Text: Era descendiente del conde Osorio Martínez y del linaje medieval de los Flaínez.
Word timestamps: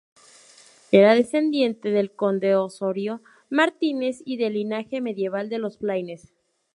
Era 0.91 1.13
descendiente 1.13 1.91
del 1.91 2.11
conde 2.15 2.55
Osorio 2.55 3.21
Martínez 3.51 4.23
y 4.25 4.37
del 4.37 4.53
linaje 4.53 4.99
medieval 4.99 5.47
de 5.47 5.59
los 5.59 5.77
Flaínez. 5.77 6.33